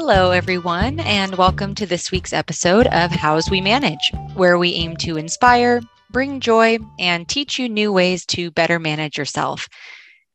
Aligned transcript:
Hello, 0.00 0.30
everyone, 0.30 1.00
and 1.00 1.34
welcome 1.34 1.74
to 1.74 1.84
this 1.84 2.12
week's 2.12 2.32
episode 2.32 2.86
of 2.86 3.10
Houzz 3.10 3.50
We 3.50 3.60
Manage, 3.60 4.12
where 4.34 4.56
we 4.56 4.72
aim 4.74 4.96
to 4.98 5.16
inspire, 5.16 5.80
bring 6.12 6.38
joy, 6.38 6.78
and 7.00 7.28
teach 7.28 7.58
you 7.58 7.68
new 7.68 7.92
ways 7.92 8.24
to 8.26 8.52
better 8.52 8.78
manage 8.78 9.18
yourself. 9.18 9.68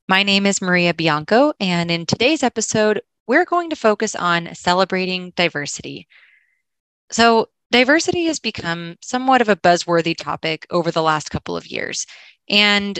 My 0.10 0.22
name 0.22 0.46
is 0.46 0.62
Maria 0.62 0.94
Bianco, 0.94 1.54
and 1.62 1.90
in 1.90 2.06
today's 2.06 2.44
episode, 2.44 3.02
we're 3.26 3.46
going 3.46 3.70
to 3.70 3.78
focus 3.78 4.16
on 4.16 4.54
celebrating 4.54 5.32
diversity. 5.38 6.10
So, 7.10 7.48
diversity 7.72 8.26
has 8.26 8.42
become 8.42 8.98
somewhat 9.02 9.40
of 9.40 9.48
a 9.48 9.56
buzzworthy 9.56 10.16
topic 10.18 10.68
over 10.72 10.92
the 10.92 11.02
last 11.02 11.32
couple 11.32 11.56
of 11.56 11.68
years. 11.68 12.06
And 12.50 13.00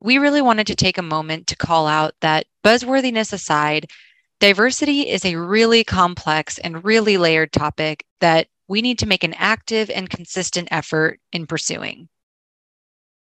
we 0.00 0.18
really 0.18 0.42
wanted 0.42 0.66
to 0.66 0.74
take 0.74 0.98
a 0.98 1.02
moment 1.02 1.46
to 1.46 1.56
call 1.56 1.86
out 1.86 2.14
that 2.20 2.46
buzzworthiness 2.64 3.32
aside, 3.32 3.86
diversity 4.40 5.08
is 5.08 5.24
a 5.24 5.36
really 5.36 5.84
complex 5.84 6.58
and 6.58 6.84
really 6.84 7.16
layered 7.16 7.52
topic 7.52 8.04
that 8.20 8.48
we 8.68 8.82
need 8.82 8.98
to 9.00 9.06
make 9.06 9.24
an 9.24 9.34
active 9.34 9.90
and 9.90 10.08
consistent 10.08 10.68
effort 10.70 11.20
in 11.32 11.46
pursuing. 11.46 12.08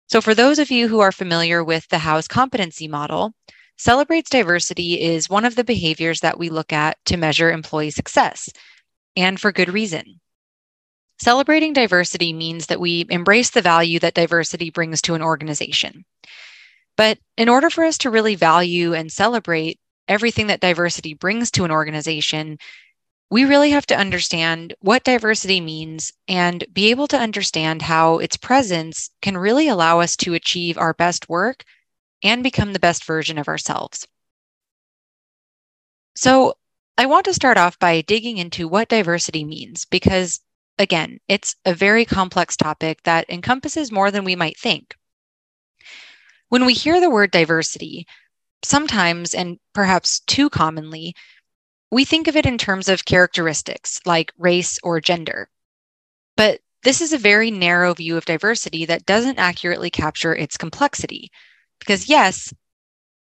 So, 0.08 0.20
for 0.20 0.34
those 0.34 0.58
of 0.58 0.70
you 0.70 0.88
who 0.88 1.00
are 1.00 1.12
familiar 1.12 1.62
with 1.62 1.88
the 1.88 1.96
Houzz 1.98 2.28
competency 2.28 2.88
model, 2.88 3.34
celebrates 3.76 4.30
diversity 4.30 5.00
is 5.00 5.28
one 5.28 5.44
of 5.44 5.56
the 5.56 5.64
behaviors 5.64 6.20
that 6.20 6.38
we 6.38 6.50
look 6.50 6.72
at 6.72 6.98
to 7.06 7.16
measure 7.16 7.50
employee 7.50 7.90
success, 7.90 8.48
and 9.16 9.40
for 9.40 9.52
good 9.52 9.72
reason. 9.72 10.20
Celebrating 11.20 11.72
diversity 11.72 12.32
means 12.32 12.66
that 12.66 12.80
we 12.80 13.06
embrace 13.08 13.50
the 13.50 13.62
value 13.62 13.98
that 14.00 14.14
diversity 14.14 14.70
brings 14.70 15.00
to 15.02 15.14
an 15.14 15.22
organization. 15.22 16.04
But 16.96 17.18
in 17.36 17.48
order 17.48 17.70
for 17.70 17.84
us 17.84 17.98
to 17.98 18.10
really 18.10 18.34
value 18.34 18.94
and 18.94 19.10
celebrate 19.10 19.78
everything 20.08 20.48
that 20.48 20.60
diversity 20.60 21.14
brings 21.14 21.50
to 21.52 21.64
an 21.64 21.70
organization, 21.70 22.58
we 23.30 23.44
really 23.44 23.70
have 23.70 23.86
to 23.86 23.96
understand 23.96 24.74
what 24.80 25.04
diversity 25.04 25.60
means 25.60 26.12
and 26.28 26.64
be 26.72 26.90
able 26.90 27.08
to 27.08 27.18
understand 27.18 27.82
how 27.82 28.18
its 28.18 28.36
presence 28.36 29.10
can 29.22 29.36
really 29.36 29.68
allow 29.68 30.00
us 30.00 30.16
to 30.16 30.34
achieve 30.34 30.78
our 30.78 30.94
best 30.94 31.28
work 31.28 31.64
and 32.22 32.42
become 32.42 32.72
the 32.72 32.78
best 32.78 33.04
version 33.04 33.38
of 33.38 33.48
ourselves. 33.48 34.06
So, 36.16 36.54
I 36.96 37.06
want 37.06 37.24
to 37.24 37.34
start 37.34 37.58
off 37.58 37.76
by 37.80 38.02
digging 38.02 38.38
into 38.38 38.68
what 38.68 38.88
diversity 38.88 39.44
means 39.44 39.84
because, 39.84 40.40
again, 40.78 41.18
it's 41.26 41.56
a 41.64 41.74
very 41.74 42.04
complex 42.04 42.56
topic 42.56 43.02
that 43.02 43.28
encompasses 43.28 43.90
more 43.90 44.12
than 44.12 44.22
we 44.22 44.36
might 44.36 44.56
think. 44.56 44.94
When 46.50 46.66
we 46.66 46.72
hear 46.72 47.00
the 47.00 47.10
word 47.10 47.32
diversity, 47.32 48.06
sometimes 48.64 49.34
and 49.34 49.58
perhaps 49.72 50.20
too 50.20 50.50
commonly, 50.50 51.14
we 51.90 52.04
think 52.04 52.28
of 52.28 52.36
it 52.36 52.46
in 52.46 52.58
terms 52.58 52.88
of 52.88 53.04
characteristics 53.04 54.00
like 54.04 54.32
race 54.38 54.78
or 54.82 55.00
gender. 55.00 55.48
But 56.36 56.60
this 56.82 57.00
is 57.00 57.12
a 57.12 57.18
very 57.18 57.50
narrow 57.50 57.94
view 57.94 58.16
of 58.16 58.24
diversity 58.24 58.84
that 58.86 59.06
doesn't 59.06 59.38
accurately 59.38 59.90
capture 59.90 60.34
its 60.34 60.56
complexity. 60.56 61.30
Because, 61.78 62.08
yes, 62.08 62.52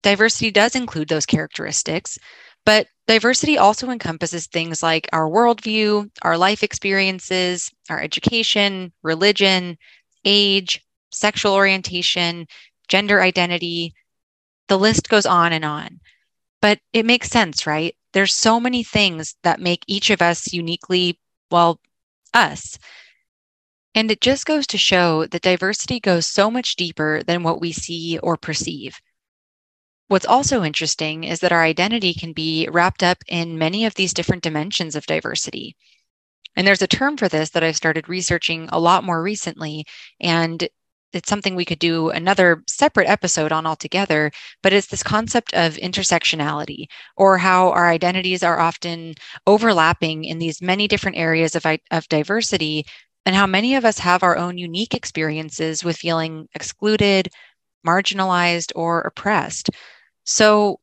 diversity 0.03 0.51
does 0.51 0.75
include 0.75 1.09
those 1.09 1.27
characteristics, 1.27 2.19
but 2.65 2.87
diversity 3.07 3.59
also 3.59 3.91
encompasses 3.91 4.47
things 4.47 4.83
like 4.83 5.09
our 5.13 5.29
worldview, 5.29 6.11
our 6.23 6.39
life 6.39 6.63
experiences, 6.63 7.71
our 7.91 8.01
education, 8.01 8.93
religion, 9.03 9.77
age, 10.25 10.83
sexual 11.13 11.53
orientation, 11.53 12.47
gender 12.89 13.21
identity. 13.23 13.95
The 14.69 14.79
list 14.79 15.09
goes 15.09 15.27
on 15.27 15.53
and 15.53 15.65
on. 15.65 16.01
But 16.61 16.81
it 16.93 17.05
makes 17.05 17.29
sense, 17.29 17.67
right? 17.67 17.95
There's 18.13 18.35
so 18.35 18.59
many 18.59 18.83
things 18.83 19.37
that 19.43 19.61
make 19.61 19.85
each 19.87 20.11
of 20.11 20.23
us 20.23 20.53
uniquely, 20.53 21.19
well, 21.51 21.81
us. 22.33 22.79
And 23.95 24.11
it 24.11 24.21
just 24.21 24.47
goes 24.47 24.67
to 24.69 24.79
show 24.79 25.27
that 25.27 25.43
diversity 25.43 26.01
goes 26.01 26.27
so 26.27 26.51
much 26.51 26.77
deeper 26.77 27.23
than 27.23 27.43
what 27.43 27.61
we 27.61 27.73
see 27.73 28.19
or 28.19 28.37
perceive. 28.37 28.99
What's 30.09 30.27
also 30.27 30.63
interesting 30.63 31.25
is 31.25 31.41
that 31.41 31.53
our 31.53 31.63
identity 31.63 32.13
can 32.13 32.33
be 32.33 32.69
wrapped 32.71 33.03
up 33.03 33.19
in 33.29 33.59
many 33.59 33.85
of 33.85 33.95
these 33.95 34.13
different 34.13 34.43
dimensions 34.43 34.97
of 34.97 35.07
diversity. 35.07 35.77
And 36.57 36.67
there's 36.67 36.83
a 36.83 36.87
term 36.87 37.17
for 37.17 37.29
this 37.29 37.51
that 37.51 37.65
I've 37.65 37.77
started 37.77 38.09
researching 38.09 38.69
a 38.71 38.79
lot 38.79 39.05
more 39.05 39.23
recently. 39.23 39.87
And 40.21 40.69
it's 41.15 41.29
something 41.29 41.55
we 41.55 41.65
could 41.65 41.79
do 41.79 42.11
another 42.11 42.63
separate 42.67 43.09
episode 43.09 43.53
on 43.53 43.67
altogether, 43.67 44.31
but 44.63 44.73
it's 44.73 44.89
this 44.89 45.03
concept 45.03 45.55
of 45.55 45.77
intersectionality 45.77 46.87
or 47.17 47.39
how 47.39 47.71
our 47.71 47.89
identities 47.89 48.43
are 48.43 48.61
often 48.61 49.15
overlapping 49.47 50.25
in 50.25 50.39
these 50.39 50.63
many 50.63 50.89
different 50.89 51.17
areas 51.17 51.55
of, 51.55 51.67
of 51.91 52.09
diversity 52.09 52.85
and 53.27 53.35
how 53.35 53.47
many 53.47 53.75
of 53.75 53.85
us 53.85 53.99
have 53.99 54.23
our 54.23 54.37
own 54.37 54.59
unique 54.59 54.95
experiences 54.95 55.83
with 55.83 55.97
feeling 55.97 56.49
excluded, 56.55 57.31
marginalized, 57.87 58.73
or 58.75 59.01
oppressed. 59.03 59.71
So 60.25 60.81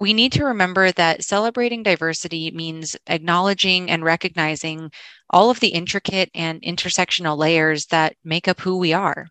we 0.00 0.12
need 0.12 0.32
to 0.32 0.44
remember 0.44 0.92
that 0.92 1.24
celebrating 1.24 1.82
diversity 1.82 2.50
means 2.52 2.96
acknowledging 3.06 3.90
and 3.90 4.04
recognizing 4.04 4.90
all 5.30 5.50
of 5.50 5.60
the 5.60 5.68
intricate 5.68 6.30
and 6.34 6.62
intersectional 6.62 7.36
layers 7.36 7.86
that 7.86 8.16
make 8.24 8.48
up 8.48 8.60
who 8.60 8.78
we 8.78 8.92
are. 8.92 9.28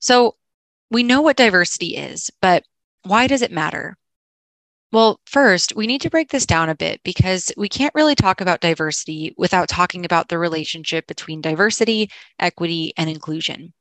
So 0.00 0.36
we 0.90 1.02
know 1.02 1.20
what 1.20 1.36
diversity 1.36 1.96
is, 1.96 2.30
but 2.40 2.64
why 3.04 3.26
does 3.26 3.42
it 3.42 3.52
matter? 3.52 3.96
Well, 4.92 5.20
first, 5.24 5.76
we 5.76 5.86
need 5.86 6.00
to 6.00 6.10
break 6.10 6.30
this 6.30 6.46
down 6.46 6.68
a 6.68 6.74
bit 6.74 7.00
because 7.04 7.52
we 7.56 7.68
can't 7.68 7.94
really 7.94 8.16
talk 8.16 8.40
about 8.40 8.60
diversity 8.60 9.34
without 9.36 9.68
talking 9.68 10.04
about 10.04 10.28
the 10.28 10.38
relationship 10.38 11.06
between 11.06 11.40
diversity, 11.40 12.10
equity, 12.40 12.92
and 12.96 13.08
inclusion. 13.08 13.72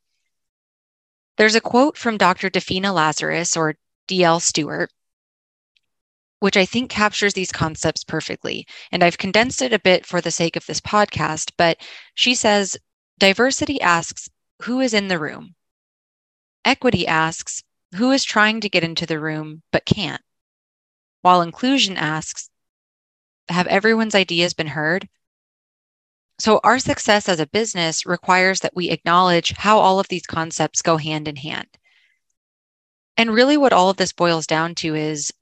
There's 1.38 1.56
a 1.56 1.62
quote 1.62 1.97
from 1.97 2.18
Dr. 2.18 2.50
Dafina 2.50 2.94
Lazarus 2.94 3.57
or 3.57 3.75
D.L. 4.07 4.40
Stewart, 4.40 4.91
which 6.40 6.57
I 6.57 6.66
think 6.66 6.91
captures 6.91 7.34
these 7.34 7.51
concepts 7.51 8.03
perfectly. 8.03 8.68
And 8.91 9.03
I've 9.03 9.18
condensed 9.18 9.62
it 9.62 9.74
a 9.74 9.80
bit 9.80 10.06
for 10.06 10.22
the 10.22 10.31
sake 10.31 10.56
of 10.56 10.66
this 10.66 10.81
podcast, 10.81 11.53
but 11.57 11.78
she 12.13 12.36
says 12.36 12.78
diversity 13.18 13.81
asks, 13.81 14.30
Who 14.63 14.80
is 14.80 14.94
in 14.94 15.07
the 15.07 15.18
room? 15.18 15.56
Equity 16.66 17.08
asks, 17.08 17.64
who 17.96 18.12
is 18.12 18.24
trying 18.24 18.62
to 18.62 18.70
get 18.70 18.84
into 18.84 19.06
the 19.06 19.20
room 19.20 19.64
but 19.72 19.86
can't? 19.86 20.22
While 21.22 21.42
inclusion 21.42 21.97
asks, 21.97 22.50
have 23.50 23.68
everyone's 23.68 24.16
ideas 24.16 24.53
been 24.53 24.68
heard? 24.68 25.09
So, 26.40 26.62
our 26.64 26.80
success 26.80 27.28
as 27.28 27.40
a 27.40 27.48
business 27.48 28.06
requires 28.06 28.62
that 28.62 28.75
we 28.75 28.90
acknowledge 28.90 29.52
how 29.52 29.80
all 29.80 30.00
of 30.00 30.08
these 30.08 30.25
concepts 30.25 30.81
go 30.81 30.96
hand 30.98 31.28
in 31.28 31.36
hand. 31.36 31.68
And 33.18 33.34
really, 33.34 33.58
what 33.58 33.74
all 33.74 33.90
of 33.90 33.98
this 33.98 34.14
boils 34.14 34.48
down 34.48 34.75
to 34.75 34.96
is 34.96 35.34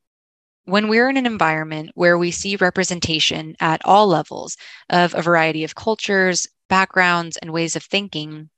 when 0.66 0.88
we're 0.88 1.10
in 1.10 1.18
an 1.18 1.28
environment 1.28 1.92
where 1.94 2.18
we 2.18 2.32
see 2.32 2.56
representation 2.56 3.56
at 3.60 3.86
all 3.86 4.08
levels 4.08 4.58
of 4.90 5.14
a 5.14 5.22
variety 5.22 5.64
of 5.64 5.76
cultures, 5.76 6.48
backgrounds, 6.68 7.38
and 7.38 7.54
ways 7.54 7.76
of 7.76 7.84
thinking, 7.84 8.50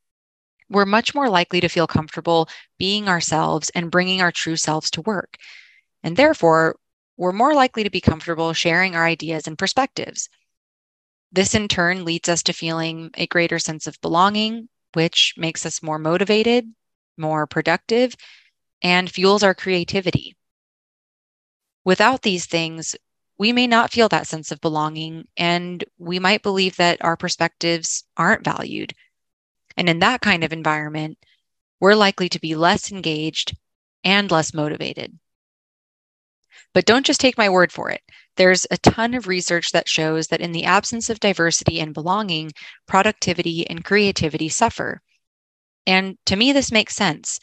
we're 0.69 0.85
much 0.85 1.15
more 1.15 1.29
likely 1.29 1.59
to 1.61 1.67
feel 1.67 1.87
comfortable 1.87 2.47
being 2.77 3.07
ourselves 3.07 3.69
and 3.71 3.91
bringing 3.91 4.21
our 4.21 4.31
true 4.31 4.55
selves 4.55 4.91
to 4.91 5.01
work. 5.01 5.37
And 6.03 6.15
therefore, 6.15 6.77
we're 7.17 7.31
more 7.31 7.53
likely 7.53 7.83
to 7.83 7.89
be 7.89 8.01
comfortable 8.01 8.53
sharing 8.53 8.95
our 8.95 9.05
ideas 9.05 9.47
and 9.47 9.57
perspectives. 9.57 10.29
This 11.31 11.53
in 11.53 11.67
turn 11.67 12.05
leads 12.05 12.29
us 12.29 12.43
to 12.43 12.53
feeling 12.53 13.11
a 13.15 13.27
greater 13.27 13.59
sense 13.59 13.87
of 13.87 13.99
belonging, 14.01 14.69
which 14.93 15.33
makes 15.37 15.65
us 15.65 15.83
more 15.83 15.99
motivated, 15.99 16.73
more 17.17 17.45
productive, 17.45 18.15
and 18.81 19.11
fuels 19.11 19.43
our 19.43 19.53
creativity. 19.53 20.35
Without 21.83 22.21
these 22.21 22.45
things, 22.45 22.95
we 23.37 23.53
may 23.53 23.67
not 23.67 23.91
feel 23.91 24.09
that 24.09 24.27
sense 24.27 24.51
of 24.51 24.61
belonging, 24.61 25.27
and 25.37 25.83
we 25.97 26.19
might 26.19 26.43
believe 26.43 26.75
that 26.77 27.03
our 27.03 27.15
perspectives 27.17 28.03
aren't 28.17 28.43
valued 28.43 28.93
and 29.79 29.87
in 29.87 29.99
that 29.99 30.19
kind 30.19 30.43
of 30.43 30.51
environment, 30.51 31.17
we're 31.79 31.95
likely 31.95 32.27
to 32.27 32.39
be 32.39 32.53
less 32.53 32.91
engaged 32.91 33.55
and 34.03 34.29
less 34.29 34.53
motivated. 34.53 35.17
But 36.73 36.83
don't 36.83 37.05
just 37.05 37.21
take 37.21 37.37
my 37.37 37.47
word 37.47 37.71
for 37.71 37.89
it. 37.89 38.01
There's 38.35 38.67
a 38.69 38.77
ton 38.77 39.13
of 39.13 39.27
research 39.27 39.71
that 39.71 39.87
shows 39.87 40.27
that 40.27 40.41
in 40.41 40.51
the 40.51 40.65
absence 40.65 41.09
of 41.09 41.21
diversity 41.21 41.79
and 41.79 41.93
belonging, 41.93 42.51
productivity 42.87 43.65
and 43.69 43.85
creativity 43.85 44.49
suffer. 44.49 45.01
And 45.87 46.17
to 46.25 46.35
me, 46.35 46.51
this 46.51 46.73
makes 46.73 46.93
sense. 46.93 47.39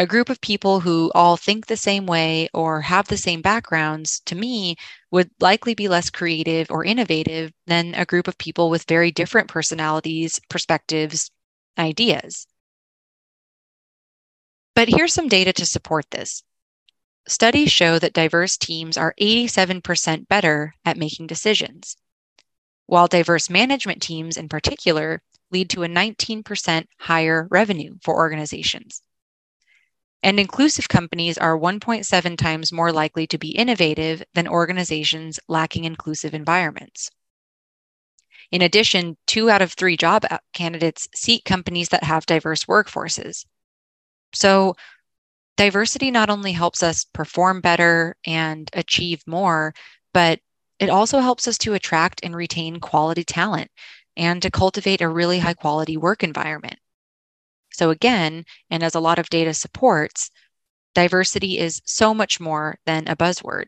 A 0.00 0.06
group 0.06 0.28
of 0.28 0.40
people 0.40 0.80
who 0.80 1.12
all 1.14 1.36
think 1.36 1.66
the 1.66 1.76
same 1.76 2.04
way 2.04 2.48
or 2.52 2.80
have 2.80 3.06
the 3.06 3.16
same 3.16 3.42
backgrounds, 3.42 4.20
to 4.26 4.34
me, 4.34 4.74
would 5.12 5.30
likely 5.38 5.76
be 5.76 5.86
less 5.86 6.10
creative 6.10 6.68
or 6.68 6.84
innovative 6.84 7.52
than 7.68 7.94
a 7.94 8.04
group 8.04 8.26
of 8.26 8.36
people 8.38 8.70
with 8.70 8.88
very 8.88 9.12
different 9.12 9.46
personalities, 9.48 10.40
perspectives, 10.50 11.30
ideas. 11.78 12.46
But 14.74 14.88
here's 14.88 15.14
some 15.14 15.28
data 15.28 15.52
to 15.54 15.66
support 15.66 16.10
this. 16.10 16.42
studies 17.28 17.72
show 17.72 17.98
that 17.98 18.12
diverse 18.12 18.56
teams 18.56 18.96
are 18.96 19.14
87% 19.20 20.28
better 20.28 20.74
at 20.84 20.96
making 20.96 21.26
decisions, 21.26 21.96
while 22.86 23.08
diverse 23.08 23.50
management 23.50 24.02
teams 24.02 24.36
in 24.36 24.48
particular 24.48 25.22
lead 25.50 25.70
to 25.70 25.82
a 25.82 25.88
19% 25.88 26.86
higher 26.98 27.48
revenue 27.50 27.96
for 28.02 28.16
organizations. 28.16 29.02
And 30.22 30.40
inclusive 30.40 30.88
companies 30.88 31.38
are 31.38 31.58
1.7 31.58 32.36
times 32.36 32.72
more 32.72 32.92
likely 32.92 33.26
to 33.28 33.38
be 33.38 33.50
innovative 33.50 34.22
than 34.34 34.48
organizations 34.48 35.38
lacking 35.48 35.84
inclusive 35.84 36.34
environments. 36.34 37.10
In 38.50 38.62
addition, 38.62 39.16
two 39.26 39.50
out 39.50 39.62
of 39.62 39.72
three 39.72 39.96
job 39.96 40.24
uh, 40.30 40.38
candidates 40.52 41.08
seek 41.14 41.44
companies 41.44 41.88
that 41.90 42.04
have 42.04 42.26
diverse 42.26 42.64
workforces. 42.64 43.44
So, 44.32 44.76
diversity 45.56 46.10
not 46.10 46.30
only 46.30 46.52
helps 46.52 46.82
us 46.82 47.04
perform 47.04 47.60
better 47.60 48.16
and 48.26 48.70
achieve 48.72 49.22
more, 49.26 49.74
but 50.12 50.40
it 50.78 50.90
also 50.90 51.20
helps 51.20 51.48
us 51.48 51.58
to 51.58 51.74
attract 51.74 52.20
and 52.22 52.36
retain 52.36 52.78
quality 52.80 53.24
talent 53.24 53.70
and 54.16 54.40
to 54.42 54.50
cultivate 54.50 55.00
a 55.00 55.08
really 55.08 55.38
high 55.38 55.54
quality 55.54 55.96
work 55.96 56.22
environment. 56.22 56.78
So, 57.72 57.90
again, 57.90 58.44
and 58.70 58.82
as 58.82 58.94
a 58.94 59.00
lot 59.00 59.18
of 59.18 59.28
data 59.28 59.52
supports, 59.54 60.30
diversity 60.94 61.58
is 61.58 61.82
so 61.84 62.14
much 62.14 62.40
more 62.40 62.78
than 62.86 63.08
a 63.08 63.16
buzzword. 63.16 63.66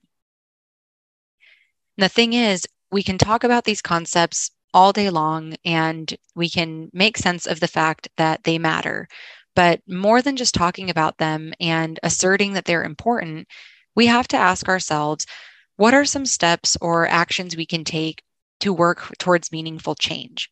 And 1.96 2.04
the 2.04 2.08
thing 2.08 2.32
is, 2.32 2.66
we 2.90 3.02
can 3.02 3.18
talk 3.18 3.44
about 3.44 3.64
these 3.64 3.82
concepts 3.82 4.50
all 4.78 4.92
day 4.92 5.10
long 5.10 5.56
and 5.64 6.16
we 6.36 6.48
can 6.48 6.88
make 6.92 7.18
sense 7.18 7.48
of 7.48 7.58
the 7.58 7.66
fact 7.66 8.08
that 8.16 8.44
they 8.44 8.60
matter. 8.60 9.08
But 9.56 9.80
more 9.88 10.22
than 10.22 10.36
just 10.36 10.54
talking 10.54 10.88
about 10.88 11.18
them 11.18 11.52
and 11.58 11.98
asserting 12.04 12.52
that 12.52 12.64
they're 12.64 12.84
important, 12.84 13.48
we 13.96 14.06
have 14.06 14.28
to 14.28 14.36
ask 14.36 14.68
ourselves 14.68 15.26
what 15.74 15.94
are 15.94 16.04
some 16.04 16.24
steps 16.24 16.76
or 16.80 17.08
actions 17.08 17.56
we 17.56 17.66
can 17.66 17.82
take 17.82 18.22
to 18.60 18.72
work 18.72 19.18
towards 19.18 19.50
meaningful 19.50 19.96
change? 19.96 20.48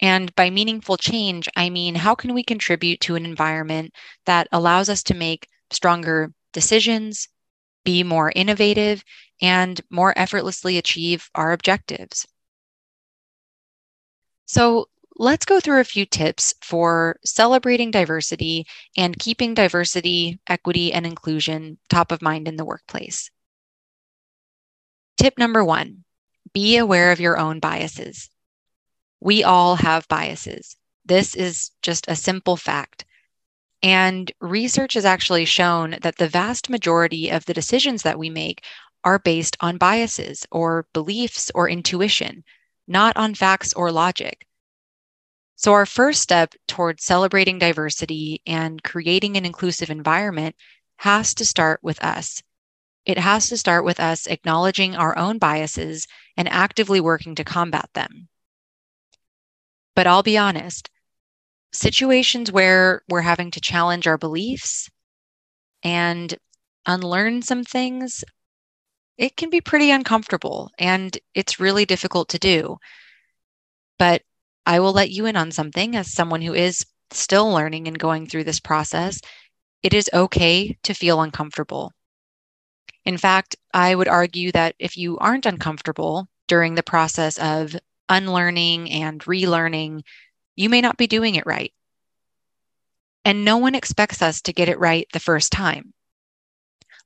And 0.00 0.34
by 0.34 0.48
meaningful 0.48 0.96
change, 0.96 1.46
I 1.54 1.68
mean, 1.68 1.96
how 1.96 2.14
can 2.14 2.32
we 2.32 2.42
contribute 2.42 3.00
to 3.02 3.16
an 3.16 3.26
environment 3.26 3.92
that 4.24 4.48
allows 4.50 4.88
us 4.88 5.02
to 5.02 5.14
make 5.14 5.46
stronger 5.70 6.32
decisions, 6.54 7.28
be 7.84 8.02
more 8.02 8.32
innovative, 8.34 9.04
and 9.42 9.78
more 9.90 10.18
effortlessly 10.18 10.78
achieve 10.78 11.28
our 11.34 11.52
objectives? 11.52 12.26
So, 14.52 14.88
let's 15.16 15.44
go 15.44 15.60
through 15.60 15.78
a 15.78 15.84
few 15.84 16.04
tips 16.04 16.54
for 16.60 17.20
celebrating 17.24 17.92
diversity 17.92 18.66
and 18.96 19.16
keeping 19.16 19.54
diversity, 19.54 20.40
equity, 20.48 20.92
and 20.92 21.06
inclusion 21.06 21.78
top 21.88 22.10
of 22.10 22.20
mind 22.20 22.48
in 22.48 22.56
the 22.56 22.64
workplace. 22.64 23.30
Tip 25.16 25.38
number 25.38 25.64
one 25.64 26.02
be 26.52 26.78
aware 26.78 27.12
of 27.12 27.20
your 27.20 27.38
own 27.38 27.60
biases. 27.60 28.28
We 29.20 29.44
all 29.44 29.76
have 29.76 30.08
biases. 30.08 30.76
This 31.04 31.36
is 31.36 31.70
just 31.80 32.08
a 32.08 32.16
simple 32.16 32.56
fact. 32.56 33.04
And 33.84 34.32
research 34.40 34.94
has 34.94 35.04
actually 35.04 35.44
shown 35.44 35.96
that 36.02 36.16
the 36.16 36.26
vast 36.26 36.68
majority 36.68 37.30
of 37.30 37.44
the 37.44 37.54
decisions 37.54 38.02
that 38.02 38.18
we 38.18 38.30
make 38.30 38.64
are 39.04 39.20
based 39.20 39.56
on 39.60 39.78
biases 39.78 40.44
or 40.50 40.88
beliefs 40.92 41.52
or 41.54 41.68
intuition, 41.68 42.42
not 42.90 43.16
on 43.16 43.34
facts 43.34 43.72
or 43.72 43.92
logic. 43.92 44.46
So, 45.54 45.72
our 45.72 45.86
first 45.86 46.20
step 46.20 46.54
towards 46.66 47.04
celebrating 47.04 47.58
diversity 47.58 48.42
and 48.46 48.82
creating 48.82 49.36
an 49.36 49.46
inclusive 49.46 49.90
environment 49.90 50.56
has 50.96 51.32
to 51.34 51.44
start 51.44 51.80
with 51.82 52.02
us. 52.02 52.42
It 53.06 53.18
has 53.18 53.48
to 53.48 53.56
start 53.56 53.84
with 53.84 54.00
us 54.00 54.26
acknowledging 54.26 54.96
our 54.96 55.16
own 55.16 55.38
biases 55.38 56.06
and 56.36 56.48
actively 56.48 57.00
working 57.00 57.34
to 57.36 57.44
combat 57.44 57.88
them. 57.94 58.28
But 59.94 60.06
I'll 60.06 60.22
be 60.22 60.36
honest, 60.36 60.90
situations 61.72 62.50
where 62.50 63.02
we're 63.08 63.20
having 63.20 63.50
to 63.52 63.60
challenge 63.60 64.06
our 64.06 64.18
beliefs 64.18 64.90
and 65.82 66.34
unlearn 66.86 67.42
some 67.42 67.64
things, 67.64 68.24
it 69.20 69.36
can 69.36 69.50
be 69.50 69.60
pretty 69.60 69.90
uncomfortable 69.90 70.70
and 70.78 71.16
it's 71.34 71.60
really 71.60 71.84
difficult 71.84 72.30
to 72.30 72.38
do. 72.38 72.78
But 73.98 74.22
I 74.64 74.80
will 74.80 74.94
let 74.94 75.10
you 75.10 75.26
in 75.26 75.36
on 75.36 75.52
something 75.52 75.94
as 75.94 76.10
someone 76.10 76.40
who 76.40 76.54
is 76.54 76.86
still 77.10 77.52
learning 77.52 77.86
and 77.86 77.98
going 77.98 78.26
through 78.26 78.44
this 78.44 78.60
process. 78.60 79.20
It 79.82 79.92
is 79.92 80.08
okay 80.14 80.78
to 80.84 80.94
feel 80.94 81.20
uncomfortable. 81.20 81.92
In 83.04 83.18
fact, 83.18 83.56
I 83.74 83.94
would 83.94 84.08
argue 84.08 84.52
that 84.52 84.74
if 84.78 84.96
you 84.96 85.18
aren't 85.18 85.44
uncomfortable 85.44 86.26
during 86.48 86.74
the 86.74 86.82
process 86.82 87.38
of 87.38 87.76
unlearning 88.08 88.90
and 88.90 89.20
relearning, 89.20 90.00
you 90.56 90.70
may 90.70 90.80
not 90.80 90.96
be 90.96 91.06
doing 91.06 91.34
it 91.34 91.44
right. 91.44 91.74
And 93.26 93.44
no 93.44 93.58
one 93.58 93.74
expects 93.74 94.22
us 94.22 94.40
to 94.42 94.54
get 94.54 94.70
it 94.70 94.78
right 94.78 95.06
the 95.12 95.20
first 95.20 95.52
time. 95.52 95.92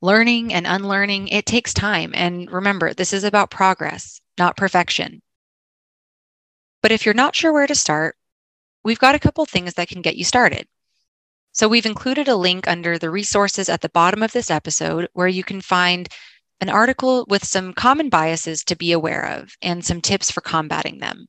Learning 0.00 0.52
and 0.52 0.66
unlearning, 0.66 1.28
it 1.28 1.46
takes 1.46 1.72
time. 1.72 2.12
And 2.14 2.50
remember, 2.50 2.92
this 2.92 3.12
is 3.12 3.24
about 3.24 3.50
progress, 3.50 4.20
not 4.38 4.56
perfection. 4.56 5.22
But 6.82 6.92
if 6.92 7.04
you're 7.04 7.14
not 7.14 7.34
sure 7.34 7.52
where 7.52 7.66
to 7.66 7.74
start, 7.74 8.16
we've 8.84 8.98
got 8.98 9.14
a 9.14 9.18
couple 9.18 9.46
things 9.46 9.74
that 9.74 9.88
can 9.88 10.02
get 10.02 10.16
you 10.16 10.24
started. 10.24 10.66
So 11.52 11.68
we've 11.68 11.86
included 11.86 12.28
a 12.28 12.36
link 12.36 12.66
under 12.66 12.98
the 12.98 13.10
resources 13.10 13.68
at 13.68 13.80
the 13.80 13.88
bottom 13.88 14.22
of 14.22 14.32
this 14.32 14.50
episode 14.50 15.08
where 15.12 15.28
you 15.28 15.44
can 15.44 15.60
find 15.60 16.08
an 16.60 16.68
article 16.68 17.24
with 17.28 17.44
some 17.44 17.72
common 17.72 18.08
biases 18.08 18.64
to 18.64 18.76
be 18.76 18.92
aware 18.92 19.24
of 19.24 19.54
and 19.62 19.84
some 19.84 20.00
tips 20.00 20.30
for 20.30 20.40
combating 20.40 20.98
them. 20.98 21.26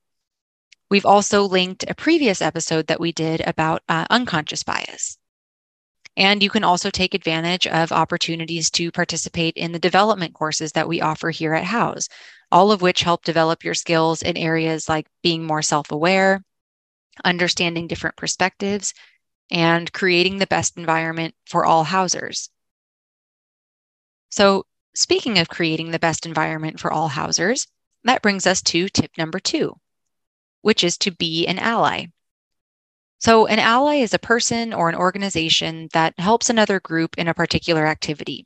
We've 0.89 1.05
also 1.05 1.43
linked 1.43 1.85
a 1.87 1.95
previous 1.95 2.41
episode 2.41 2.87
that 2.87 2.99
we 2.99 3.11
did 3.11 3.41
about 3.41 3.83
uh, 3.87 4.05
unconscious 4.09 4.63
bias. 4.63 5.17
And 6.17 6.41
you 6.41 6.49
can 6.49 6.63
also 6.63 6.89
take 6.89 7.13
advantage 7.13 7.67
of 7.67 7.91
opportunities 7.91 8.69
to 8.71 8.91
participate 8.91 9.57
in 9.57 9.73
the 9.73 9.79
development 9.79 10.33
courses 10.33 10.71
that 10.71 10.87
we 10.87 11.01
offer 11.01 11.29
here 11.29 11.53
at 11.53 11.65
Houzz, 11.65 12.07
all 12.51 12.71
of 12.71 12.81
which 12.81 13.01
help 13.01 13.23
develop 13.23 13.63
your 13.63 13.73
skills 13.73 14.21
in 14.21 14.37
areas 14.37 14.87
like 14.87 15.07
being 15.23 15.43
more 15.43 15.61
self 15.61 15.91
aware, 15.91 16.41
understanding 17.23 17.87
different 17.87 18.15
perspectives, 18.15 18.93
and 19.51 19.91
creating 19.91 20.37
the 20.37 20.47
best 20.47 20.77
environment 20.77 21.35
for 21.45 21.65
all 21.65 21.85
Houzzers. 21.85 22.49
So, 24.29 24.65
speaking 24.95 25.37
of 25.37 25.49
creating 25.49 25.91
the 25.91 25.99
best 25.99 26.25
environment 26.25 26.79
for 26.79 26.91
all 26.91 27.09
Houzzers, 27.09 27.67
that 28.05 28.21
brings 28.21 28.47
us 28.47 28.61
to 28.63 28.87
tip 28.87 29.11
number 29.17 29.39
two, 29.39 29.75
which 30.61 30.83
is 30.83 30.97
to 30.99 31.11
be 31.11 31.45
an 31.47 31.59
ally. 31.59 32.07
So, 33.25 33.47
an 33.47 33.57
ally 33.57 33.95
is 33.95 34.13
a 34.13 34.19
person 34.19 34.71
or 34.71 34.87
an 34.87 34.93
organization 34.93 35.89
that 35.93 36.13
helps 36.19 36.47
another 36.47 36.79
group 36.79 37.17
in 37.17 37.27
a 37.27 37.33
particular 37.33 37.87
activity. 37.87 38.45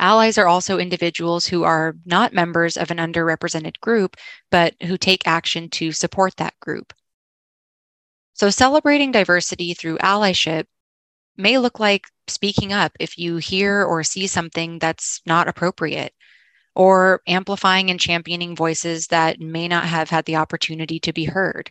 Allies 0.00 0.38
are 0.38 0.46
also 0.46 0.78
individuals 0.78 1.44
who 1.44 1.62
are 1.62 1.94
not 2.06 2.32
members 2.32 2.78
of 2.78 2.90
an 2.90 2.96
underrepresented 2.96 3.78
group, 3.80 4.16
but 4.50 4.74
who 4.84 4.96
take 4.96 5.26
action 5.26 5.68
to 5.68 5.92
support 5.92 6.34
that 6.38 6.58
group. 6.60 6.94
So, 8.32 8.48
celebrating 8.48 9.12
diversity 9.12 9.74
through 9.74 9.98
allyship 9.98 10.64
may 11.36 11.58
look 11.58 11.78
like 11.78 12.06
speaking 12.28 12.72
up 12.72 12.92
if 12.98 13.18
you 13.18 13.36
hear 13.36 13.84
or 13.84 14.02
see 14.02 14.28
something 14.28 14.78
that's 14.78 15.20
not 15.26 15.46
appropriate, 15.46 16.14
or 16.74 17.20
amplifying 17.26 17.90
and 17.90 18.00
championing 18.00 18.56
voices 18.56 19.08
that 19.08 19.40
may 19.40 19.68
not 19.68 19.84
have 19.84 20.08
had 20.08 20.24
the 20.24 20.36
opportunity 20.36 20.98
to 21.00 21.12
be 21.12 21.26
heard. 21.26 21.70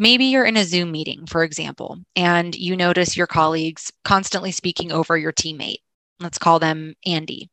Maybe 0.00 0.26
you're 0.26 0.44
in 0.44 0.56
a 0.56 0.64
Zoom 0.64 0.92
meeting, 0.92 1.26
for 1.26 1.42
example, 1.42 1.98
and 2.14 2.54
you 2.54 2.76
notice 2.76 3.16
your 3.16 3.26
colleagues 3.26 3.90
constantly 4.04 4.52
speaking 4.52 4.92
over 4.92 5.18
your 5.18 5.32
teammate. 5.32 5.82
Let's 6.20 6.38
call 6.38 6.60
them 6.60 6.94
Andy. 7.04 7.50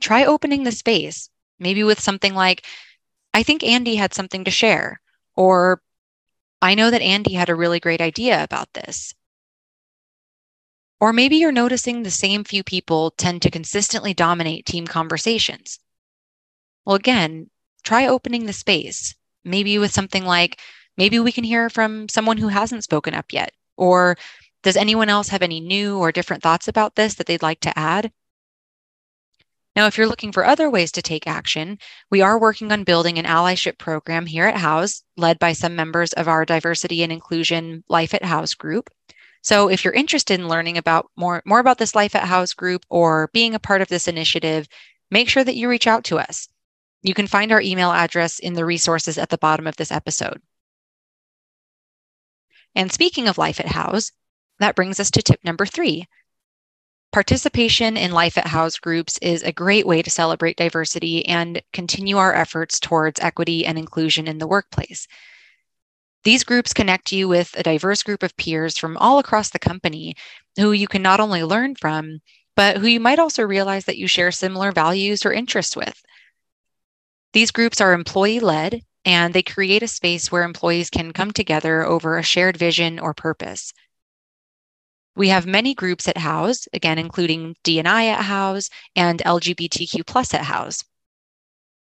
Try 0.00 0.24
opening 0.24 0.64
the 0.64 0.72
space, 0.72 1.28
maybe 1.58 1.84
with 1.84 2.00
something 2.00 2.34
like, 2.34 2.64
I 3.34 3.42
think 3.42 3.62
Andy 3.62 3.96
had 3.96 4.14
something 4.14 4.44
to 4.44 4.50
share, 4.50 5.02
or 5.36 5.82
I 6.62 6.74
know 6.74 6.90
that 6.90 7.02
Andy 7.02 7.34
had 7.34 7.50
a 7.50 7.54
really 7.54 7.80
great 7.80 8.00
idea 8.00 8.42
about 8.42 8.72
this. 8.72 9.12
Or 11.00 11.12
maybe 11.12 11.36
you're 11.36 11.52
noticing 11.52 12.02
the 12.02 12.10
same 12.10 12.44
few 12.44 12.64
people 12.64 13.10
tend 13.10 13.42
to 13.42 13.50
consistently 13.50 14.14
dominate 14.14 14.64
team 14.64 14.86
conversations. 14.86 15.80
Well, 16.86 16.96
again, 16.96 17.50
try 17.82 18.06
opening 18.06 18.46
the 18.46 18.54
space, 18.54 19.14
maybe 19.44 19.78
with 19.78 19.92
something 19.92 20.24
like, 20.24 20.58
maybe 20.96 21.18
we 21.18 21.32
can 21.32 21.44
hear 21.44 21.70
from 21.70 22.08
someone 22.08 22.38
who 22.38 22.48
hasn't 22.48 22.84
spoken 22.84 23.14
up 23.14 23.32
yet, 23.32 23.52
or 23.76 24.16
does 24.62 24.76
anyone 24.76 25.08
else 25.08 25.28
have 25.28 25.42
any 25.42 25.60
new 25.60 25.98
or 25.98 26.12
different 26.12 26.42
thoughts 26.42 26.68
about 26.68 26.94
this 26.94 27.14
that 27.14 27.26
they'd 27.26 27.42
like 27.42 27.60
to 27.60 27.78
add? 27.78 28.12
Now, 29.76 29.86
if 29.86 29.98
you're 29.98 30.06
looking 30.06 30.30
for 30.30 30.46
other 30.46 30.70
ways 30.70 30.92
to 30.92 31.02
take 31.02 31.26
action, 31.26 31.78
we 32.08 32.20
are 32.20 32.38
working 32.38 32.70
on 32.70 32.84
building 32.84 33.18
an 33.18 33.24
allyship 33.24 33.76
program 33.76 34.24
here 34.24 34.46
at 34.46 34.54
Houzz, 34.54 35.02
led 35.16 35.38
by 35.40 35.52
some 35.52 35.74
members 35.74 36.12
of 36.12 36.28
our 36.28 36.44
diversity 36.44 37.02
and 37.02 37.10
inclusion 37.10 37.82
Life 37.88 38.14
at 38.14 38.22
Houzz 38.22 38.56
group. 38.56 38.88
So 39.42 39.68
if 39.68 39.84
you're 39.84 39.92
interested 39.92 40.38
in 40.38 40.48
learning 40.48 40.78
about 40.78 41.10
more, 41.16 41.42
more 41.44 41.58
about 41.58 41.78
this 41.78 41.94
Life 41.94 42.14
at 42.14 42.22
Houzz 42.22 42.54
group 42.54 42.86
or 42.88 43.30
being 43.32 43.54
a 43.54 43.58
part 43.58 43.82
of 43.82 43.88
this 43.88 44.06
initiative, 44.06 44.68
make 45.10 45.28
sure 45.28 45.44
that 45.44 45.56
you 45.56 45.68
reach 45.68 45.88
out 45.88 46.04
to 46.04 46.18
us. 46.18 46.48
You 47.02 47.12
can 47.12 47.26
find 47.26 47.50
our 47.50 47.60
email 47.60 47.90
address 47.90 48.38
in 48.38 48.54
the 48.54 48.64
resources 48.64 49.18
at 49.18 49.28
the 49.28 49.38
bottom 49.38 49.66
of 49.66 49.76
this 49.76 49.90
episode. 49.90 50.40
And 52.74 52.90
speaking 52.92 53.28
of 53.28 53.38
Life 53.38 53.60
at 53.60 53.66
Houzz, 53.66 54.12
that 54.58 54.74
brings 54.74 55.00
us 55.00 55.10
to 55.12 55.22
tip 55.22 55.40
number 55.44 55.66
three. 55.66 56.06
Participation 57.12 57.96
in 57.96 58.10
Life 58.10 58.36
at 58.36 58.46
Houzz 58.46 58.80
groups 58.80 59.18
is 59.18 59.42
a 59.42 59.52
great 59.52 59.86
way 59.86 60.02
to 60.02 60.10
celebrate 60.10 60.56
diversity 60.56 61.24
and 61.26 61.62
continue 61.72 62.16
our 62.16 62.34
efforts 62.34 62.80
towards 62.80 63.20
equity 63.20 63.64
and 63.64 63.78
inclusion 63.78 64.26
in 64.26 64.38
the 64.38 64.48
workplace. 64.48 65.06
These 66.24 66.42
groups 66.42 66.72
connect 66.72 67.12
you 67.12 67.28
with 67.28 67.54
a 67.56 67.62
diverse 67.62 68.02
group 68.02 68.22
of 68.22 68.36
peers 68.36 68.76
from 68.76 68.96
all 68.96 69.18
across 69.18 69.50
the 69.50 69.58
company 69.58 70.16
who 70.56 70.72
you 70.72 70.88
can 70.88 71.02
not 71.02 71.20
only 71.20 71.44
learn 71.44 71.76
from, 71.76 72.20
but 72.56 72.78
who 72.78 72.86
you 72.86 72.98
might 72.98 73.18
also 73.18 73.42
realize 73.42 73.84
that 73.84 73.98
you 73.98 74.08
share 74.08 74.32
similar 74.32 74.72
values 74.72 75.24
or 75.24 75.32
interests 75.32 75.76
with. 75.76 76.02
These 77.32 77.50
groups 77.50 77.80
are 77.80 77.92
employee 77.92 78.40
led 78.40 78.82
and 79.04 79.34
they 79.34 79.42
create 79.42 79.82
a 79.82 79.88
space 79.88 80.30
where 80.32 80.42
employees 80.42 80.90
can 80.90 81.12
come 81.12 81.32
together 81.32 81.84
over 81.84 82.18
a 82.18 82.22
shared 82.22 82.56
vision 82.56 82.98
or 82.98 83.14
purpose. 83.14 83.72
We 85.16 85.28
have 85.28 85.46
many 85.46 85.74
groups 85.74 86.08
at 86.08 86.16
Houzz, 86.16 86.66
again, 86.72 86.98
including 86.98 87.54
D&I 87.62 88.06
at 88.06 88.24
Houzz 88.24 88.70
and 88.96 89.20
LGBTQ 89.20 90.04
plus 90.06 90.34
at 90.34 90.42
Houzz. 90.42 90.84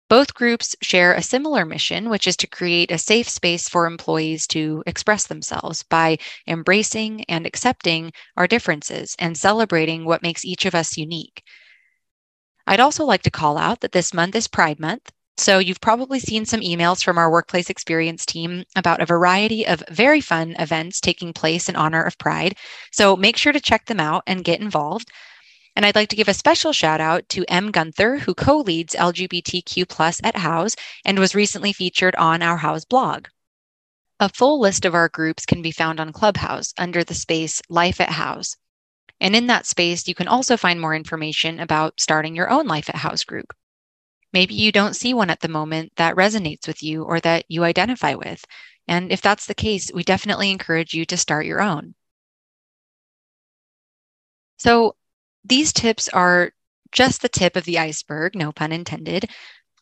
Both 0.10 0.34
groups 0.34 0.74
share 0.82 1.14
a 1.14 1.22
similar 1.22 1.66
mission, 1.66 2.10
which 2.10 2.28
is 2.28 2.38
to 2.38 2.48
create 2.48 2.92
a 2.92 2.98
safe 2.98 3.28
space 3.28 3.68
for 3.68 3.86
employees 3.86 4.48
to 4.48 4.82
express 4.88 5.28
themselves 5.28 5.84
by 5.84 6.20
embracing 6.48 7.26
and 7.26 7.46
accepting 7.46 8.14
our 8.38 8.48
differences 8.48 9.18
and 9.20 9.38
celebrating 9.38 10.06
what 10.06 10.22
makes 10.22 10.46
each 10.46 10.64
of 10.64 10.74
us 10.74 10.96
unique. 10.96 11.44
I'd 12.66 12.80
also 12.80 13.04
like 13.04 13.24
to 13.24 13.32
call 13.32 13.58
out 13.58 13.82
that 13.82 13.92
this 13.92 14.14
month 14.14 14.36
is 14.36 14.48
Pride 14.48 14.80
Month. 14.80 15.12
So, 15.40 15.60
you've 15.60 15.82
probably 15.82 16.20
seen 16.20 16.46
some 16.46 16.62
emails 16.62 17.04
from 17.04 17.18
our 17.18 17.32
workplace 17.32 17.70
experience 17.70 18.26
team 18.26 18.64
about 18.76 19.02
a 19.02 19.06
variety 19.06 19.68
of 19.68 19.84
very 19.90 20.20
fun 20.20 20.56
events 20.58 21.00
taking 21.00 21.32
place 21.32 21.70
in 21.70 21.76
honor 21.76 22.02
of 22.04 22.18
Pride. 22.18 22.56
So, 22.92 23.16
make 23.16 23.38
sure 23.38 23.54
to 23.54 23.60
check 23.60 23.86
them 23.86 24.00
out 24.00 24.24
and 24.26 24.44
get 24.44 24.62
involved. 24.62 25.12
And 25.76 25.86
I'd 25.86 25.96
like 25.96 26.10
to 26.10 26.16
give 26.16 26.28
a 26.28 26.34
special 26.34 26.74
shout 26.74 27.00
out 27.00 27.30
to 27.30 27.46
M. 27.48 27.70
Gunther, 27.70 28.18
who 28.18 28.34
co 28.34 28.58
leads 28.58 28.96
LGBTQ 28.96 29.88
plus 29.88 30.20
at 30.24 30.34
Houzz 30.34 30.76
and 31.06 31.20
was 31.20 31.36
recently 31.36 31.72
featured 31.72 32.16
on 32.16 32.42
our 32.42 32.58
Houzz 32.58 32.90
blog. 32.90 33.28
A 34.20 34.30
full 34.30 34.60
list 34.60 34.86
of 34.86 34.96
our 34.96 35.08
groups 35.08 35.46
can 35.46 35.62
be 35.62 35.72
found 35.72 36.00
on 36.00 36.12
Clubhouse 36.12 36.74
under 36.80 37.04
the 37.04 37.14
space 37.14 37.62
Life 37.70 38.02
at 38.02 38.10
Houzz. 38.10 38.58
And 39.20 39.36
in 39.36 39.46
that 39.48 39.68
space, 39.68 40.08
you 40.08 40.16
can 40.16 40.28
also 40.28 40.58
find 40.58 40.82
more 40.82 40.96
information 40.96 41.60
about 41.60 42.00
starting 42.00 42.36
your 42.36 42.50
own 42.50 42.66
Life 42.66 42.90
at 42.90 42.96
Houzz 42.96 43.24
group. 43.24 43.54
Maybe 44.34 44.54
you 44.54 44.72
don't 44.72 44.96
see 44.96 45.14
one 45.14 45.30
at 45.30 45.40
the 45.40 45.48
moment 45.48 45.94
that 45.96 46.16
resonates 46.16 46.68
with 46.68 46.84
you 46.84 47.04
or 47.04 47.20
that 47.22 47.46
you 47.48 47.64
identify 47.64 48.14
with. 48.14 48.44
And 48.88 49.12
if 49.12 49.22
that's 49.22 49.46
the 49.46 49.56
case, 49.56 49.92
we 49.94 50.04
definitely 50.04 50.52
encourage 50.52 50.94
you 50.94 51.06
to 51.06 51.18
start 51.18 51.46
your 51.46 51.62
own. 51.62 51.96
So, 54.58 54.96
these 55.44 55.72
tips 55.72 56.10
are 56.10 56.52
just 56.92 57.22
the 57.22 57.30
tip 57.30 57.56
of 57.56 57.64
the 57.66 57.80
iceberg, 57.80 58.36
no 58.36 58.52
pun 58.52 58.72
intended, 58.72 59.30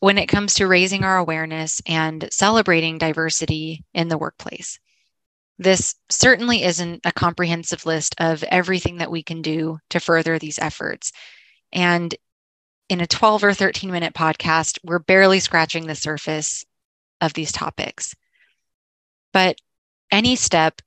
when 0.00 0.18
it 0.18 0.26
comes 0.26 0.54
to 0.54 0.66
raising 0.66 1.02
our 1.02 1.16
awareness 1.16 1.80
and 1.86 2.28
celebrating 2.30 2.98
diversity 2.98 3.84
in 3.94 4.08
the 4.08 4.18
workplace. 4.18 4.78
This 5.58 5.94
certainly 6.10 6.62
isn't 6.62 7.00
a 7.04 7.12
comprehensive 7.12 7.86
list 7.86 8.14
of 8.18 8.42
everything 8.44 8.98
that 8.98 9.10
we 9.10 9.22
can 9.22 9.40
do 9.40 9.78
to 9.90 10.00
further 10.00 10.38
these 10.38 10.58
efforts. 10.58 11.12
And 11.72 12.14
in 12.88 13.00
a 13.00 13.06
12 13.06 13.44
or 13.44 13.54
13 13.54 13.90
minute 13.90 14.14
podcast, 14.14 14.78
we're 14.84 14.98
barely 14.98 15.40
scratching 15.40 15.86
the 15.86 15.94
surface 15.94 16.64
of 17.20 17.32
these 17.34 17.52
topics. 17.52 18.14
But 19.32 19.58
any 20.10 20.36
step, 20.36 20.80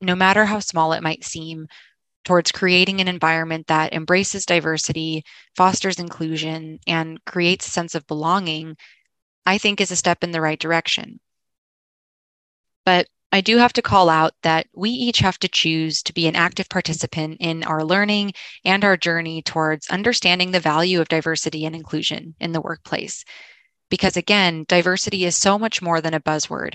no 0.00 0.14
matter 0.14 0.44
how 0.44 0.60
small 0.60 0.92
it 0.92 1.02
might 1.02 1.24
seem, 1.24 1.68
towards 2.24 2.52
creating 2.52 3.00
an 3.00 3.08
environment 3.08 3.68
that 3.68 3.94
embraces 3.94 4.44
diversity, 4.44 5.24
fosters 5.56 5.98
inclusion, 5.98 6.78
and 6.86 7.24
creates 7.24 7.66
a 7.66 7.70
sense 7.70 7.94
of 7.94 8.06
belonging, 8.06 8.76
I 9.46 9.58
think 9.58 9.80
is 9.80 9.90
a 9.90 9.96
step 9.96 10.22
in 10.22 10.30
the 10.30 10.40
right 10.40 10.58
direction. 10.58 11.20
But 12.84 13.08
I 13.30 13.42
do 13.42 13.58
have 13.58 13.74
to 13.74 13.82
call 13.82 14.08
out 14.08 14.32
that 14.42 14.66
we 14.74 14.90
each 14.90 15.18
have 15.18 15.38
to 15.40 15.48
choose 15.48 16.02
to 16.02 16.14
be 16.14 16.26
an 16.26 16.36
active 16.36 16.68
participant 16.68 17.36
in 17.40 17.62
our 17.62 17.84
learning 17.84 18.32
and 18.64 18.82
our 18.84 18.96
journey 18.96 19.42
towards 19.42 19.90
understanding 19.90 20.50
the 20.50 20.60
value 20.60 21.00
of 21.00 21.08
diversity 21.08 21.66
and 21.66 21.74
inclusion 21.74 22.34
in 22.40 22.52
the 22.52 22.60
workplace. 22.60 23.24
Because 23.90 24.16
again, 24.16 24.64
diversity 24.66 25.26
is 25.26 25.36
so 25.36 25.58
much 25.58 25.82
more 25.82 26.00
than 26.00 26.14
a 26.14 26.20
buzzword. 26.20 26.74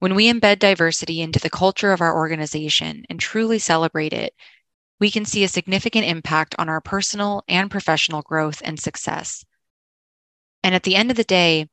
When 0.00 0.16
we 0.16 0.30
embed 0.30 0.58
diversity 0.58 1.22
into 1.22 1.38
the 1.38 1.50
culture 1.50 1.92
of 1.92 2.00
our 2.00 2.16
organization 2.16 3.04
and 3.08 3.20
truly 3.20 3.60
celebrate 3.60 4.12
it, 4.12 4.34
we 4.98 5.10
can 5.10 5.24
see 5.24 5.44
a 5.44 5.48
significant 5.48 6.04
impact 6.04 6.54
on 6.58 6.68
our 6.68 6.80
personal 6.80 7.44
and 7.48 7.70
professional 7.70 8.22
growth 8.22 8.60
and 8.64 8.78
success. 8.78 9.44
And 10.64 10.74
at 10.74 10.82
the 10.82 10.96
end 10.96 11.12
of 11.12 11.16
the 11.16 11.24
day, 11.24 11.68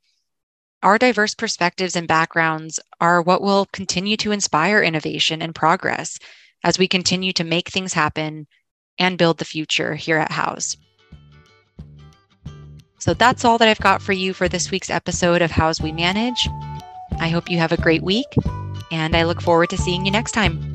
our 0.84 0.98
diverse 0.98 1.34
perspectives 1.34 1.96
and 1.96 2.08
backgrounds 2.08 2.80
are 3.00 3.22
what 3.22 3.42
will 3.42 3.66
continue 3.72 4.18
to 4.18 4.32
inspire 4.32 4.84
innovation 4.84 5.42
and 5.42 5.56
progress 5.56 6.20
as 6.64 6.78
we 6.78 6.88
continue 6.88 7.34
to 7.34 7.44
make 7.44 7.70
things 7.70 7.94
happen 7.94 8.46
and 9.00 9.18
build 9.18 9.38
the 9.38 9.46
future 9.46 9.96
here 9.96 10.18
at 10.18 10.32
Houzz. 10.32 10.78
So 13.00 13.14
that's 13.14 13.44
all 13.44 13.58
that 13.58 13.68
I've 13.68 13.80
got 13.80 14.02
for 14.02 14.14
you 14.14 14.34
for 14.34 14.48
this 14.48 14.72
week's 14.72 14.90
episode 14.90 15.42
of 15.42 15.52
Houzz 15.52 15.82
We 15.82 15.92
Manage. 15.92 16.48
I 17.20 17.30
hope 17.30 17.50
you 17.50 17.58
have 17.58 17.72
a 17.72 17.82
great 17.82 18.04
week, 18.04 18.28
and 18.92 19.16
I 19.16 19.24
look 19.24 19.42
forward 19.42 19.70
to 19.72 19.78
seeing 19.78 20.06
you 20.06 20.12
next 20.12 20.32
time. 20.32 20.73